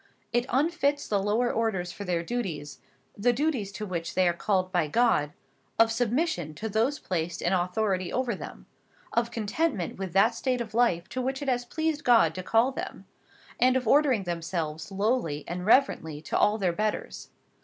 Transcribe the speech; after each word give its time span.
It 0.33 0.47
unfits 0.49 1.07
the 1.07 1.21
lower 1.21 1.53
orders 1.53 1.91
for 1.91 2.05
their 2.05 2.23
duties, 2.23 2.79
the 3.15 3.31
duties 3.31 3.71
to 3.73 3.85
which 3.85 4.15
they 4.15 4.27
are 4.27 4.33
called 4.33 4.71
by 4.71 4.87
God; 4.87 5.31
of 5.77 5.91
submission 5.91 6.55
to 6.55 6.67
those 6.67 6.97
placed 6.97 7.39
in 7.39 7.53
authority 7.53 8.11
over 8.11 8.33
them; 8.33 8.65
of 9.13 9.29
contentment 9.29 9.99
with 9.99 10.11
that 10.13 10.33
state 10.33 10.59
of 10.59 10.73
life 10.73 11.07
to 11.09 11.21
which 11.21 11.43
it 11.43 11.47
has 11.49 11.65
pleased 11.65 12.03
God 12.03 12.33
to 12.33 12.41
call 12.41 12.71
them, 12.71 13.05
and 13.59 13.77
of 13.77 13.87
ordering 13.87 14.23
themselves 14.23 14.91
lowly 14.91 15.43
and 15.47 15.67
reverently 15.67 16.19
to 16.23 16.35
all 16.35 16.57
their 16.57 16.73
betters. 16.73 17.29